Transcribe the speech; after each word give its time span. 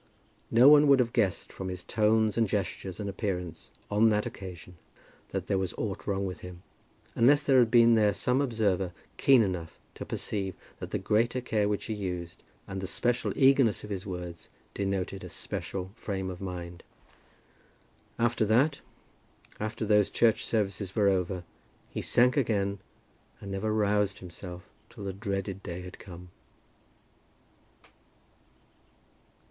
No 0.49 0.67
one 0.67 0.87
would 0.87 0.97
have 0.99 1.13
guessed 1.13 1.53
from 1.53 1.69
his 1.69 1.83
tones 1.83 2.35
and 2.35 2.47
gestures 2.47 2.99
and 2.99 3.07
appearance 3.07 3.69
on 3.91 4.09
that 4.09 4.25
occasion, 4.25 4.77
that 5.29 5.45
there 5.45 5.59
was 5.59 5.75
aught 5.77 6.07
wrong 6.07 6.25
with 6.25 6.39
him, 6.39 6.63
unless 7.15 7.43
there 7.43 7.59
had 7.59 7.69
been 7.69 7.93
there 7.93 8.11
some 8.11 8.41
observer 8.41 8.93
keen 9.17 9.43
enough 9.43 9.77
to 9.93 10.03
perceive 10.03 10.55
that 10.79 10.89
the 10.89 10.97
greater 10.97 11.39
care 11.39 11.69
which 11.69 11.85
he 11.85 11.93
used, 11.93 12.41
and 12.67 12.81
the 12.81 12.87
special 12.87 13.31
eagerness 13.35 13.83
of 13.83 13.91
his 13.91 14.03
words, 14.03 14.49
denoted 14.73 15.23
a 15.23 15.29
special 15.29 15.91
frame 15.93 16.31
of 16.31 16.41
mind. 16.41 16.81
After 18.17 18.43
that, 18.45 18.79
after 19.59 19.85
those 19.85 20.09
church 20.09 20.43
services 20.43 20.95
were 20.95 21.09
over, 21.09 21.43
he 21.91 22.01
sank 22.01 22.35
again 22.35 22.79
and 23.39 23.51
never 23.51 23.71
roused 23.71 24.17
himself 24.17 24.67
till 24.89 25.03
the 25.03 25.13
dreaded 25.13 25.61
day 25.61 25.83
had 25.83 25.99
come. 25.99 26.31